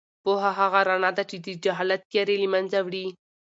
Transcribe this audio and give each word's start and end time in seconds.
پوهه 0.23 0.51
هغه 0.59 0.79
رڼا 0.89 1.11
ده 1.17 1.23
چې 1.29 1.37
د 1.45 1.47
جهالت 1.63 2.01
تیارې 2.11 2.35
له 2.43 2.47
منځه 2.53 2.77
وړي. 2.85 3.05